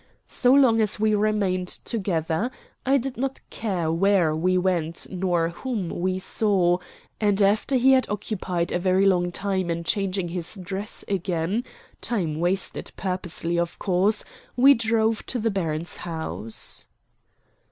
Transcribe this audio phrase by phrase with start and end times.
[0.25, 2.49] So long as we remained together,
[2.87, 6.79] I did not care where we went nor whom we saw;
[7.19, 11.63] and after he had occupied a very long time in changing his dress again
[12.01, 14.23] time wasted purposely, of course
[14.55, 16.87] we drove to the baron's house.